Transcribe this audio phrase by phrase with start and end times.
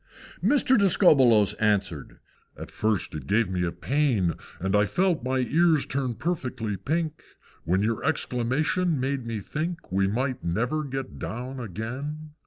[0.43, 0.49] III.
[0.49, 0.79] Mr.
[0.79, 2.17] Discobbolos answered,
[2.57, 7.21] "At first it gave me pain, And I felt my ears turn perfectly pink
[7.65, 12.31] When your exclamation made me think We might never get down again!